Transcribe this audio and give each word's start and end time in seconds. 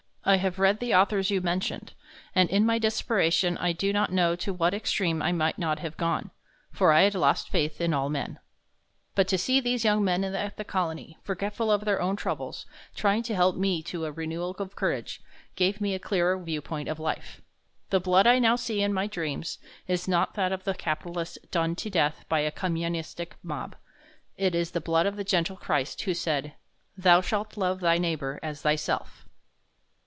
I 0.23 0.35
have 0.37 0.59
read 0.59 0.79
the 0.79 0.93
authors 0.93 1.31
you 1.31 1.41
mentioned, 1.41 1.95
and 2.35 2.47
in 2.51 2.63
my 2.63 2.77
desperation 2.77 3.57
I 3.57 3.73
do 3.73 3.91
not 3.91 4.11
know 4.13 4.35
to 4.35 4.53
what 4.53 4.71
extreme 4.73 5.19
I 5.19 5.31
might 5.31 5.57
not 5.57 5.79
have 5.79 5.97
gone, 5.97 6.29
for 6.71 6.91
I 6.93 7.01
had 7.01 7.15
lost 7.15 7.49
faith 7.49 7.81
in 7.81 7.91
all 7.91 8.07
men. 8.07 8.37
"But 9.15 9.27
to 9.29 9.39
see 9.39 9.59
these 9.59 9.83
young 9.83 10.03
men 10.03 10.23
at 10.23 10.57
the 10.57 10.63
Colony, 10.63 11.17
forgetful 11.23 11.71
of 11.71 11.85
their 11.85 11.99
own 11.99 12.15
troubles, 12.17 12.67
trying 12.95 13.23
to 13.23 13.35
help 13.35 13.55
me 13.55 13.81
to 13.81 14.05
a 14.05 14.11
renewal 14.11 14.51
of 14.59 14.75
courage, 14.75 15.21
gave 15.55 15.81
me 15.81 15.95
a 15.95 15.99
clearer 15.99 16.41
viewpoint 16.41 16.87
of 16.87 16.99
life 16.99 17.41
the 17.89 17.99
blood 17.99 18.27
I 18.27 18.35
see 18.57 18.79
now 18.79 18.85
in 18.85 18.93
my 18.93 19.07
dreams 19.07 19.57
is 19.87 20.07
not 20.07 20.35
that 20.35 20.51
of 20.53 20.65
the 20.65 20.75
capitalist 20.75 21.39
done 21.49 21.75
to 21.77 21.89
death 21.89 22.25
by 22.29 22.41
a 22.41 22.51
communistic 22.51 23.37
mob 23.41 23.75
it 24.37 24.53
is 24.53 24.71
the 24.71 24.79
blood 24.81 25.07
of 25.07 25.15
the 25.15 25.23
gentle 25.25 25.57
Christ, 25.57 26.03
who 26.03 26.13
said: 26.13 26.53
"'Thou 26.95 27.21
shalt 27.21 27.57
love 27.57 27.79
thy 27.79 27.97
neighbor 27.97 28.39
as 28.43 28.61
thyself.'" 28.61 29.25